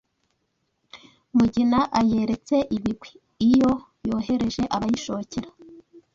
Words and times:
Mugina 1.37 1.79
ayeretse 1.99 2.55
ibigwi 2.77 3.09
iyo 3.49 3.71
yohereje 4.09 4.63
abayishokera 4.75 5.49